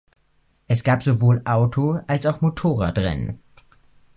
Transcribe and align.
Es 0.67 0.83
gab 0.83 1.03
sowohl 1.03 1.43
Auto- 1.45 1.99
als 2.07 2.25
auch 2.25 2.41
Motorrad-Rennen. 2.41 3.39